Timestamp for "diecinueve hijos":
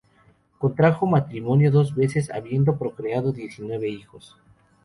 3.31-4.35